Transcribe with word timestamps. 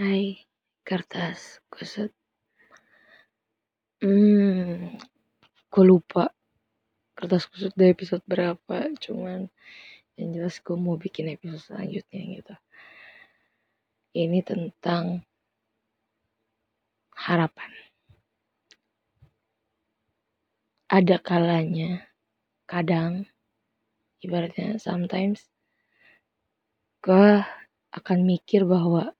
Hai, 0.00 0.48
kertas 0.80 1.60
kusut. 1.68 2.08
Hmm, 4.00 4.96
gue 5.68 5.84
lupa 5.84 6.32
kertas 7.12 7.44
kusut 7.44 7.76
di 7.76 7.92
episode 7.92 8.24
berapa, 8.24 8.96
cuman 8.96 9.52
yang 10.16 10.28
jelas 10.32 10.56
gue 10.64 10.72
mau 10.72 10.96
bikin 10.96 11.36
episode 11.36 11.60
selanjutnya 11.60 12.20
gitu. 12.32 12.54
Ini 14.16 14.40
tentang 14.40 15.20
harapan. 17.20 17.68
Ada 20.88 21.20
kalanya, 21.20 22.08
kadang, 22.64 23.28
ibaratnya 24.24 24.80
sometimes, 24.80 25.44
gue 27.04 27.44
akan 27.92 28.18
mikir 28.24 28.64
bahwa 28.64 29.12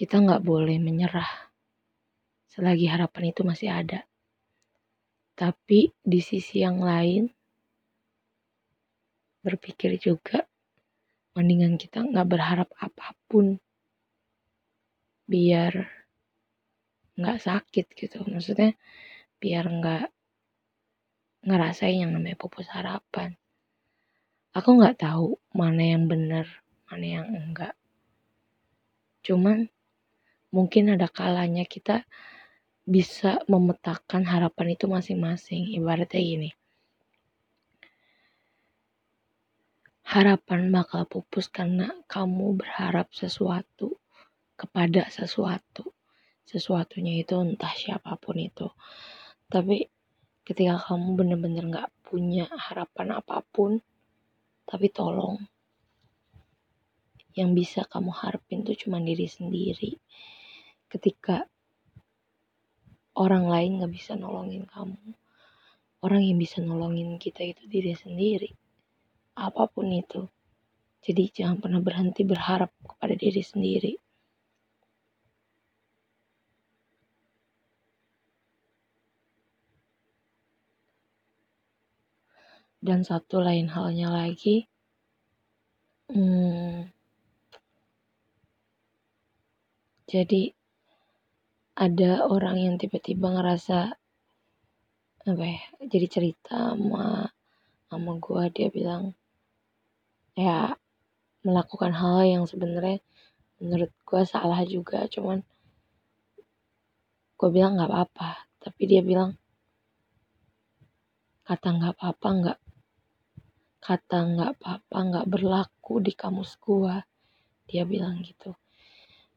kita 0.00 0.16
nggak 0.16 0.40
boleh 0.40 0.80
menyerah 0.80 1.28
selagi 2.48 2.88
harapan 2.88 3.36
itu 3.36 3.44
masih 3.44 3.68
ada. 3.68 4.00
Tapi 5.36 5.92
di 6.00 6.24
sisi 6.24 6.64
yang 6.64 6.80
lain, 6.80 7.28
berpikir 9.44 10.00
juga 10.00 10.48
mendingan 11.36 11.76
kita 11.76 12.00
nggak 12.00 12.28
berharap 12.32 12.72
apa 12.80 13.12
pun 13.28 13.60
biar 15.28 15.84
nggak 17.20 17.38
sakit 17.44 17.92
gitu. 17.92 18.24
Maksudnya 18.24 18.72
biar 19.36 19.68
nggak 19.68 20.08
ngerasain 21.44 22.08
yang 22.08 22.16
namanya 22.16 22.40
pupus 22.40 22.72
harapan. 22.72 23.36
Aku 24.56 24.80
nggak 24.80 24.96
tahu 24.96 25.36
mana 25.52 25.92
yang 25.92 26.08
benar, 26.08 26.48
mana 26.88 27.04
yang 27.20 27.28
enggak. 27.36 27.76
Cuman 29.20 29.68
mungkin 30.50 30.94
ada 30.98 31.06
kalanya 31.06 31.62
kita 31.62 32.02
bisa 32.82 33.38
memetakan 33.46 34.26
harapan 34.26 34.74
itu 34.74 34.90
masing-masing. 34.90 35.70
Ibaratnya 35.78 36.20
gini. 36.20 36.50
Harapan 40.10 40.74
bakal 40.74 41.06
pupus 41.06 41.46
karena 41.46 41.94
kamu 42.10 42.58
berharap 42.58 43.14
sesuatu 43.14 43.94
kepada 44.58 45.06
sesuatu. 45.06 45.94
Sesuatunya 46.42 47.22
itu 47.22 47.38
entah 47.38 47.70
siapa 47.70 48.18
pun 48.18 48.34
itu. 48.34 48.66
Tapi 49.46 49.86
ketika 50.42 50.82
kamu 50.82 51.14
bener-bener 51.14 51.64
gak 51.70 51.90
punya 52.02 52.50
harapan 52.50 53.22
apa 53.22 53.38
pun, 53.54 53.78
tapi 54.66 54.90
tolong 54.90 55.38
yang 57.38 57.54
bisa 57.54 57.86
kamu 57.86 58.10
harapin 58.10 58.66
tuh 58.66 58.74
cuma 58.74 58.98
diri 58.98 59.30
sendiri 59.30 59.94
ketika 60.90 61.46
orang 63.14 63.46
lain 63.46 63.80
gak 63.80 63.92
bisa 63.94 64.12
nolongin 64.18 64.66
kamu 64.66 64.98
orang 66.00 66.22
yang 66.24 66.38
bisa 66.40 66.58
nolongin 66.64 67.20
kita 67.20 67.44
itu 67.44 67.62
diri 67.68 67.92
sendiri 67.92 68.50
apa 69.40 69.64
pun 69.72 69.88
itu. 69.88 70.28
Jadi 71.00 71.32
jangan 71.32 71.56
pernah 71.64 71.80
berhenti 71.80 72.22
berharap 72.28 72.68
kepada 72.84 73.14
diri 73.16 73.40
sendiri. 73.40 73.92
Dan 82.80 83.04
satu 83.04 83.44
lain 83.44 83.68
halnya 83.68 84.08
lagi 84.08 84.64
hmm, 86.08 86.88
jadi 90.08 90.42
ada 91.80 92.28
orang 92.28 92.60
yang 92.60 92.74
tiba-tiba 92.76 93.32
ngerasa 93.32 93.78
apa 95.20 95.44
ya 95.44 95.62
jadi 95.88 96.06
cerita 96.08 96.76
sama 96.76 97.32
sama 97.88 98.12
gue 98.20 98.42
dia 98.52 98.68
bilang 98.68 99.16
ya 100.36 100.76
melakukan 101.40 101.92
hal 101.96 102.20
yang 102.28 102.44
sebenarnya 102.44 103.00
menurut 103.60 103.92
gue 104.04 104.22
salah 104.28 104.60
juga 104.64 105.08
cuman 105.08 105.40
gue 107.40 107.48
bilang 107.48 107.80
nggak 107.80 107.88
apa-apa. 107.88 108.30
Tapi 108.60 108.82
dia 108.84 109.00
bilang 109.00 109.32
kata 111.48 111.68
nggak 111.72 111.92
apa-apa 111.96 112.28
nggak 112.36 112.58
kata 113.80 114.18
nggak 114.36 114.50
apa-apa 114.60 114.98
nggak 115.08 115.26
berlaku 115.32 116.04
di 116.04 116.12
kamus 116.12 116.60
gue 116.60 117.00
dia 117.64 117.88
bilang 117.88 118.20
gitu. 118.20 118.52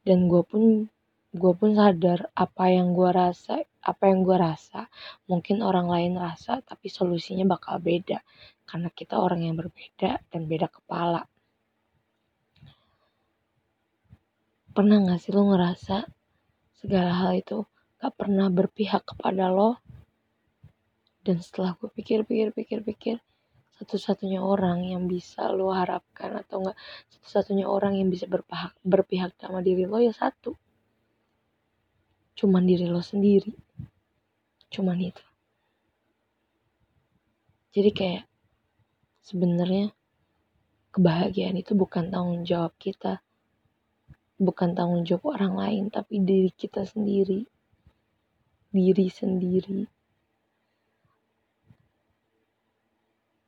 Dan 0.04 0.28
gue 0.28 0.44
pun 0.44 0.84
gue 1.34 1.52
pun 1.58 1.74
sadar 1.74 2.30
apa 2.38 2.70
yang 2.70 2.94
gue 2.94 3.10
rasa 3.10 3.58
apa 3.82 4.06
yang 4.06 4.22
gue 4.22 4.38
rasa 4.38 4.86
mungkin 5.26 5.66
orang 5.66 5.90
lain 5.90 6.14
rasa 6.14 6.62
tapi 6.62 6.86
solusinya 6.86 7.42
bakal 7.44 7.82
beda. 7.82 8.22
Karena 8.64 8.88
kita 8.94 9.18
orang 9.18 9.42
yang 9.42 9.58
berbeda 9.58 10.22
dan 10.30 10.42
beda 10.46 10.70
kepala. 10.70 11.26
Pernah 14.74 14.96
gak 15.10 15.20
sih 15.22 15.34
lo 15.34 15.42
ngerasa 15.50 15.96
segala 16.78 17.10
hal 17.18 17.34
itu 17.34 17.66
gak 17.98 18.14
pernah 18.14 18.46
berpihak 18.48 19.02
kepada 19.02 19.50
lo? 19.50 19.82
Dan 21.26 21.42
setelah 21.42 21.74
gue 21.74 21.90
pikir-pikir 21.90 22.54
pikir-pikir 22.54 23.18
satu-satunya 23.74 24.38
orang 24.38 24.86
yang 24.86 25.10
bisa 25.10 25.50
lo 25.50 25.74
harapkan 25.74 26.30
atau 26.38 26.62
enggak 26.62 26.78
satu-satunya 27.10 27.66
orang 27.66 27.98
yang 27.98 28.06
bisa 28.06 28.30
berpihak 28.30 28.70
berpihak 28.86 29.34
sama 29.34 29.66
diri 29.66 29.82
lo 29.82 29.98
ya 29.98 30.14
satu 30.14 30.54
cuman 32.34 32.66
diri 32.66 32.86
lo 32.90 33.00
sendiri. 33.00 33.54
Cuman 34.70 34.98
itu. 34.98 35.24
Jadi 37.74 37.90
kayak 37.90 38.24
sebenarnya 39.22 39.90
kebahagiaan 40.94 41.58
itu 41.58 41.74
bukan 41.74 42.10
tanggung 42.10 42.42
jawab 42.42 42.74
kita. 42.78 43.22
Bukan 44.38 44.74
tanggung 44.74 45.06
jawab 45.06 45.38
orang 45.38 45.54
lain 45.54 45.84
tapi 45.90 46.22
diri 46.22 46.50
kita 46.50 46.82
sendiri. 46.82 47.46
Diri 48.74 49.06
sendiri 49.06 49.93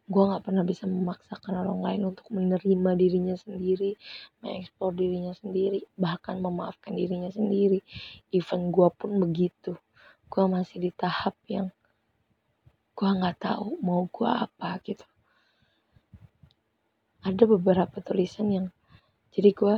gue 0.06 0.22
nggak 0.22 0.47
pernah 0.47 0.62
bisa 0.62 0.87
memaksakan 0.87 1.67
orang 1.67 1.81
lain 1.83 2.03
untuk 2.15 2.31
menerima 2.31 2.91
dirinya 2.94 3.34
sendiri, 3.34 3.99
mengeksplor 4.39 4.94
dirinya 4.94 5.34
sendiri, 5.34 5.83
bahkan 5.99 6.39
memaafkan 6.39 6.94
dirinya 6.94 7.27
sendiri. 7.34 7.83
Even 8.31 8.71
gue 8.71 8.87
pun 8.94 9.19
begitu, 9.19 9.75
gue 10.31 10.44
masih 10.47 10.78
di 10.78 10.91
tahap 10.94 11.34
yang 11.50 11.75
gue 12.94 13.11
nggak 13.11 13.43
tahu 13.43 13.83
mau 13.83 14.06
gue 14.06 14.31
apa 14.31 14.78
gitu. 14.87 15.06
Ada 17.27 17.43
beberapa 17.50 17.99
tulisan 17.99 18.47
yang 18.55 18.67
jadi 19.34 19.50
gue 19.50 19.77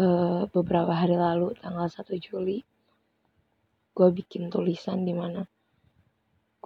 uh, 0.00 0.42
beberapa 0.48 0.92
hari 0.96 1.20
lalu 1.20 1.52
tanggal 1.60 1.88
1 1.88 2.08
Juli 2.18 2.64
gue 3.96 4.08
bikin 4.12 4.52
tulisan 4.52 5.08
di 5.08 5.16
mana 5.16 5.48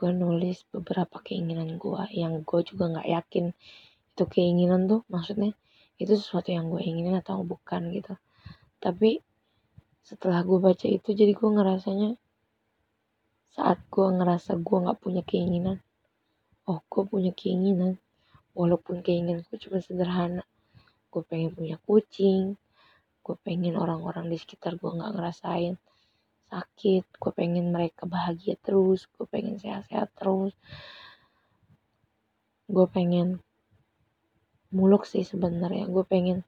gue 0.00 0.16
nulis 0.16 0.64
beberapa 0.72 1.20
keinginan 1.20 1.76
gue 1.76 2.02
yang 2.16 2.40
gue 2.40 2.60
juga 2.64 2.88
nggak 2.88 3.08
yakin 3.12 3.52
itu 4.16 4.24
keinginan 4.24 4.88
tuh 4.88 5.04
maksudnya 5.12 5.52
itu 6.00 6.16
sesuatu 6.16 6.48
yang 6.48 6.72
gue 6.72 6.80
inginin 6.80 7.20
atau 7.20 7.44
bukan 7.44 7.92
gitu. 7.92 8.16
Tapi 8.80 9.20
setelah 10.00 10.40
gue 10.40 10.56
baca 10.56 10.88
itu 10.88 11.12
jadi 11.12 11.36
gue 11.36 11.50
ngerasanya 11.52 12.16
saat 13.52 13.84
gue 13.92 14.06
ngerasa 14.08 14.56
gue 14.56 14.76
nggak 14.80 14.98
punya 15.04 15.20
keinginan 15.20 15.84
oh 16.64 16.80
gue 16.88 17.04
punya 17.04 17.36
keinginan. 17.36 18.00
Walaupun 18.56 19.04
keinginan 19.04 19.44
gue 19.44 19.60
cuma 19.60 19.84
sederhana 19.84 20.48
gue 21.12 21.22
pengen 21.28 21.52
punya 21.52 21.76
kucing 21.84 22.56
gue 23.20 23.36
pengen 23.44 23.76
orang-orang 23.76 24.32
di 24.32 24.40
sekitar 24.40 24.80
gue 24.80 24.88
nggak 24.88 25.12
ngerasain 25.12 25.76
sakit 26.50 27.04
gue 27.06 27.32
pengen 27.32 27.70
mereka 27.70 28.10
bahagia 28.10 28.58
terus 28.58 29.06
gue 29.14 29.26
pengen 29.30 29.56
sehat-sehat 29.62 30.10
terus. 30.18 30.52
Gue 32.66 32.86
pengen 32.90 33.38
muluk 34.74 35.06
sih 35.06 35.22
sebenarnya 35.26 35.86
gue 35.90 36.04
pengen 36.06 36.46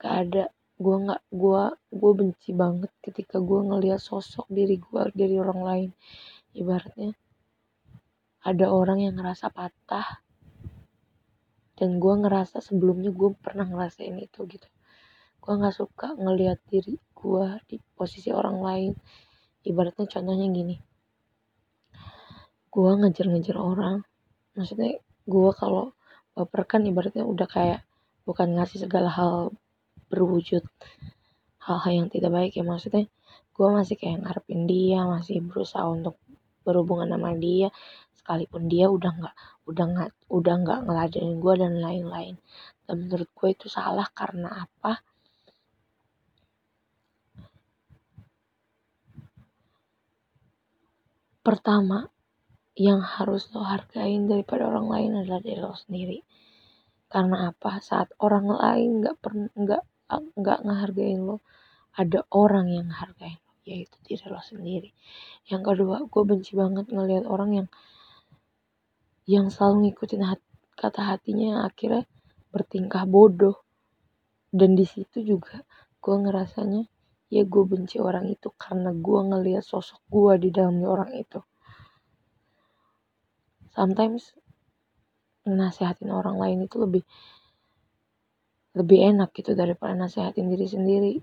gak 0.00 0.14
ada 0.28 0.44
gue 0.78 0.96
nggak 1.04 1.22
gue 1.34 1.62
gue 1.90 2.12
benci 2.14 2.50
banget 2.54 2.92
ketika 3.02 3.42
gue 3.42 3.60
ngeliat 3.66 3.98
sosok 3.98 4.46
diri 4.52 4.76
gue 4.78 5.00
dari 5.16 5.34
orang 5.40 5.60
lain. 5.64 5.90
Ibaratnya 6.52 7.16
ada 8.44 8.66
orang 8.70 9.02
yang 9.02 9.18
ngerasa 9.18 9.50
patah 9.50 10.22
dan 11.78 11.98
gue 11.98 12.14
ngerasa 12.26 12.62
sebelumnya 12.62 13.10
gue 13.10 13.30
pernah 13.38 13.66
ngerasain 13.66 14.16
itu 14.18 14.46
gitu. 14.46 14.68
Gue 15.42 15.52
nggak 15.58 15.76
suka 15.76 16.14
ngeliat 16.14 16.62
diri 16.70 16.94
gue 16.94 17.46
di 17.66 17.76
posisi 17.98 18.30
orang 18.30 18.58
lain 18.62 18.92
ibaratnya 19.66 20.06
contohnya 20.06 20.46
gini. 20.50 20.76
Gue 22.70 22.90
ngejar-ngejar 22.94 23.56
orang. 23.58 24.04
Maksudnya 24.54 25.02
gue 25.26 25.50
kalau 25.56 25.94
baper 26.34 26.62
kan 26.66 26.82
ibaratnya 26.86 27.26
udah 27.26 27.48
kayak 27.50 27.80
bukan 28.22 28.54
ngasih 28.54 28.86
segala 28.86 29.10
hal 29.10 29.50
berwujud 30.12 30.62
hal-hal 31.64 31.92
yang 31.92 32.08
tidak 32.12 32.30
baik 32.30 32.52
ya. 32.54 32.64
Maksudnya 32.64 33.10
gue 33.56 33.68
masih 33.74 33.96
kayak 33.98 34.22
ngarepin 34.22 34.64
dia 34.70 35.02
masih 35.04 35.42
berusaha 35.42 35.84
untuk 35.88 36.16
berhubungan 36.62 37.10
sama 37.10 37.34
dia. 37.34 37.68
Sekalipun 38.14 38.68
dia 38.68 38.86
udah 38.92 39.10
nggak 39.10 39.36
udah 39.68 39.84
nggak 39.88 40.10
udah 40.28 40.54
nggak 40.62 40.80
ngeladenin 40.84 41.36
gue 41.40 41.54
dan 41.56 41.74
lain-lain. 41.80 42.34
Dan 42.86 42.94
menurut 43.04 43.28
gue 43.32 43.48
itu 43.52 43.66
salah 43.66 44.06
karena 44.12 44.68
apa 44.68 45.00
pertama 51.48 52.04
yang 52.76 53.00
harus 53.00 53.48
lo 53.56 53.64
hargain 53.64 54.28
daripada 54.28 54.68
orang 54.68 54.92
lain 54.92 55.10
adalah 55.24 55.40
diri 55.40 55.56
lo 55.64 55.72
sendiri. 55.72 56.20
Karena 57.08 57.48
apa? 57.48 57.80
Saat 57.80 58.12
orang 58.20 58.52
lain 58.52 59.00
nggak 59.00 59.16
pernah 59.16 59.48
nggak 59.56 59.82
nggak 60.36 60.58
ngehargain 60.60 61.24
lo 61.24 61.40
ada 61.96 62.20
orang 62.36 62.68
yang 62.68 62.92
ngehargain 62.92 63.40
lo 63.40 63.52
yaitu 63.64 63.96
diri 64.04 64.28
lo 64.28 64.44
sendiri. 64.44 64.92
Yang 65.48 65.62
kedua 65.72 66.04
gue 66.04 66.22
benci 66.28 66.52
banget 66.52 66.92
ngelihat 66.92 67.24
orang 67.24 67.50
yang 67.64 67.68
yang 69.24 69.48
selalu 69.48 69.88
ngikutin 69.88 70.28
hat, 70.28 70.40
kata 70.76 71.00
hatinya 71.16 71.44
yang 71.56 71.60
akhirnya 71.64 72.04
bertingkah 72.52 73.08
bodoh. 73.08 73.64
Dan 74.52 74.76
di 74.76 74.84
situ 74.84 75.24
juga 75.24 75.64
gue 76.04 76.14
ngerasanya 76.16 76.84
ya 77.28 77.44
gue 77.44 77.64
benci 77.68 78.00
orang 78.00 78.28
itu 78.32 78.48
karena 78.56 78.90
gue 78.92 79.20
ngelihat 79.20 79.64
sosok 79.64 80.00
gue 80.08 80.48
di 80.48 80.48
dalamnya 80.48 80.88
orang 80.88 81.12
itu. 81.12 81.40
Sometimes 83.72 84.32
nasehatin 85.44 86.10
orang 86.10 86.40
lain 86.40 86.66
itu 86.66 86.76
lebih 86.80 87.04
lebih 88.76 88.98
enak 89.14 89.32
gitu 89.36 89.52
daripada 89.52 89.92
nasehatin 89.92 90.48
diri 90.48 90.66
sendiri. 90.68 91.14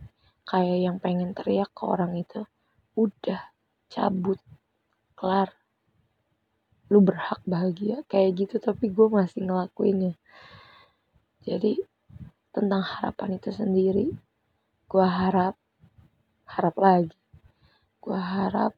Kayak 0.45 0.77
yang 0.77 0.97
pengen 1.01 1.33
teriak 1.33 1.73
ke 1.73 1.83
orang 1.89 2.13
itu 2.13 2.45
udah 2.93 3.41
cabut 3.89 4.37
kelar. 5.17 5.49
Lu 6.93 7.01
berhak 7.01 7.41
bahagia. 7.49 8.05
Kayak 8.05 8.45
gitu 8.45 8.55
tapi 8.61 8.93
gue 8.93 9.07
masih 9.09 9.49
ngelakuinnya. 9.49 10.13
Jadi 11.41 11.81
tentang 12.53 12.85
harapan 12.85 13.35
itu 13.41 13.49
sendiri 13.51 14.15
gue 14.85 15.05
harap 15.05 15.59
harap 16.45 16.75
lagi. 16.77 17.17
Gue 18.01 18.17
harap 18.17 18.73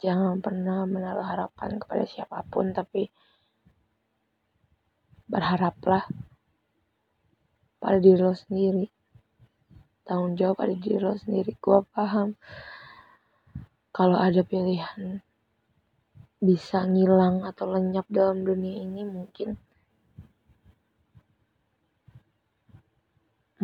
jangan 0.00 0.40
pernah 0.40 0.84
menaruh 0.84 1.24
harapan 1.24 1.80
kepada 1.80 2.04
siapa 2.04 2.44
pun 2.48 2.72
tapi 2.72 3.08
berharaplah 5.28 6.04
pada 7.80 7.98
diri 8.00 8.20
lo 8.20 8.32
sendiri. 8.32 8.88
Tanggung 10.04 10.36
jawab 10.36 10.64
pada 10.64 10.74
diri 10.76 11.00
lo 11.00 11.16
sendiri. 11.16 11.52
Gue 11.60 11.80
paham 11.92 12.36
kalau 13.94 14.18
ada 14.18 14.42
pilihan 14.42 15.22
bisa 16.44 16.84
ngilang 16.84 17.40
atau 17.48 17.72
lenyap 17.72 18.04
dalam 18.12 18.44
dunia 18.44 18.84
ini 18.84 19.00
mungkin 19.08 19.56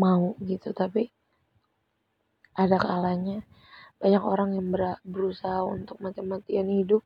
mau 0.00 0.32
gitu 0.40 0.72
tapi 0.72 1.12
ada 2.54 2.76
kalanya. 2.80 3.42
Banyak 4.00 4.24
orang 4.24 4.56
yang 4.56 4.72
berusaha 5.04 5.60
untuk 5.66 6.00
mati-matian 6.00 6.72
hidup 6.72 7.04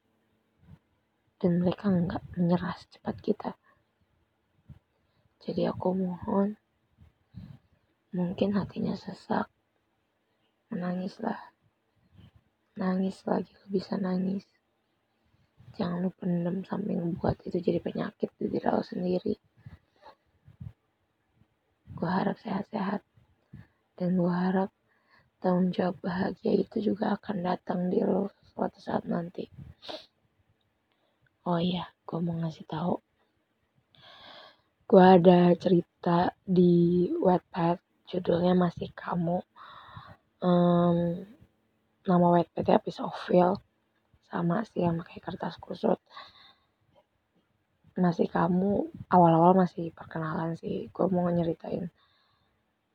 dan 1.43 1.59
mereka 1.59 1.91
nggak 1.91 2.23
menyerah 2.39 2.79
secepat 2.79 3.17
kita. 3.19 3.51
Jadi 5.45 5.69
aku 5.69 5.93
mohon 5.93 6.57
mungkin 8.15 8.55
hatinya 8.55 8.95
sesak 8.95 9.51
menangislah. 10.71 11.53
Nangis 12.79 13.21
lagi 13.27 13.53
bisa 13.69 13.99
nangis. 13.99 14.47
Jangan 15.75 16.07
lu 16.07 16.11
pendem 16.15 16.63
sampai 16.63 16.95
ngebuat 16.95 17.43
itu 17.51 17.59
jadi 17.59 17.83
penyakit 17.83 18.31
di 18.39 18.47
diri 18.47 18.67
lo 18.71 18.83
sendiri. 18.83 19.35
Gue 21.95 22.11
harap 22.11 22.39
sehat-sehat. 22.39 23.03
Dan 23.95 24.19
gue 24.19 24.31
harap 24.31 24.75
tanggung 25.45 25.77
jawab 25.77 26.01
bahagia 26.01 26.65
itu 26.65 26.81
juga 26.81 27.21
akan 27.21 27.45
datang 27.45 27.93
di 27.93 28.01
lo 28.01 28.33
suatu 28.49 28.81
saat 28.81 29.05
nanti. 29.05 29.45
Oh 31.45 31.61
iya 31.61 31.85
gue 32.09 32.19
mau 32.25 32.33
ngasih 32.41 32.65
tahu. 32.65 32.97
Gue 34.89 35.05
ada 35.05 35.53
cerita 35.61 36.33
di 36.41 37.13
Wattpad 37.21 37.77
judulnya 38.09 38.57
masih 38.57 38.89
kamu. 38.97 39.45
Um, 40.41 41.29
nama 42.09 42.27
Wattpadnya 42.41 42.81
Feel 43.29 43.61
sama 44.33 44.65
sih 44.65 44.81
sama 44.81 45.05
kayak 45.05 45.29
kertas 45.29 45.61
kusut. 45.61 46.01
Masih 48.01 48.33
kamu 48.33 48.89
awal-awal 49.13 49.53
masih 49.53 49.93
perkenalan 49.93 50.57
sih. 50.57 50.89
Gue 50.89 51.13
mau 51.13 51.29
nyeritain 51.29 51.93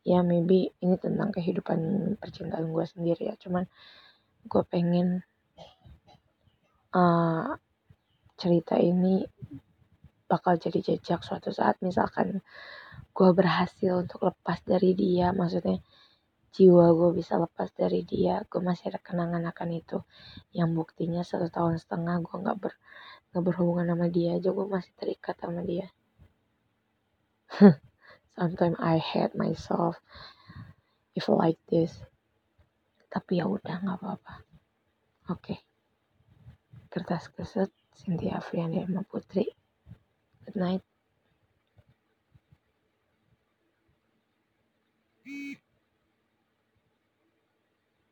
ya 0.08 0.24
maybe 0.24 0.72
ini 0.84 0.96
tentang 0.98 1.30
kehidupan 1.36 1.80
percintaan 2.18 2.72
gue 2.72 2.86
sendiri 2.88 3.32
ya. 3.32 3.36
Cuman 3.40 3.66
gue 4.48 4.64
pengen 4.68 5.24
uh, 6.96 7.56
cerita 8.40 8.80
ini 8.80 9.28
bakal 10.30 10.56
jadi 10.58 10.80
jejak 10.96 11.22
suatu 11.24 11.52
saat. 11.52 11.82
Misalkan 11.84 12.42
gue 13.12 13.30
berhasil 13.36 14.06
untuk 14.06 14.24
lepas 14.24 14.64
dari 14.64 14.96
dia 14.96 15.36
maksudnya 15.36 15.82
jiwa 16.50 16.90
gue 16.98 17.10
bisa 17.14 17.38
lepas 17.38 17.70
dari 17.78 18.02
dia 18.02 18.42
gue 18.50 18.62
masih 18.64 18.96
ada 18.96 19.00
kenangan 19.04 19.44
akan 19.52 19.70
itu. 19.76 19.98
Yang 20.56 20.70
buktinya 20.78 21.22
satu 21.22 21.52
tahun 21.52 21.78
setengah 21.78 22.24
gue 22.24 22.36
nggak 22.40 22.58
ber 22.58 22.74
nggak 23.30 23.44
berhubungan 23.46 23.86
sama 23.94 24.08
dia 24.10 24.42
aja 24.42 24.50
gue 24.50 24.66
masih 24.66 24.90
terikat 24.98 25.38
sama 25.38 25.62
dia 25.62 25.86
sometimes 28.40 28.80
I 28.80 28.96
hate 29.04 29.36
myself 29.36 30.00
if 31.12 31.28
like 31.28 31.60
this. 31.68 31.92
Tapi 33.12 33.44
ya 33.44 33.46
udah 33.52 33.76
nggak 33.84 34.00
apa-apa. 34.00 34.36
Oke. 35.28 35.44
Okay. 35.44 35.60
kertas 36.90 37.30
keset 37.30 37.70
Cynthia 37.94 38.42
Afriani 38.42 38.82
Irma 38.82 39.06
Putri. 39.06 39.46
Good 40.46 40.58
night. 40.58 40.84